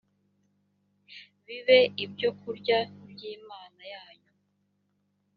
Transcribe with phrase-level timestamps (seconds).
[1.45, 2.77] bibe ibyo kurya
[3.09, 4.31] by imana yanyu